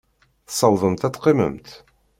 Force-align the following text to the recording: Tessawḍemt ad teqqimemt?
Tessawḍemt 0.47 1.05
ad 1.07 1.13
teqqimemt? 1.13 1.69